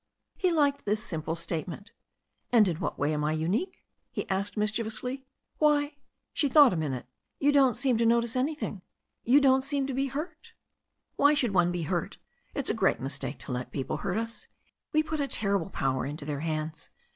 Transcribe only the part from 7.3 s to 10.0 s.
"you don't seem to notice anything. You don't seem to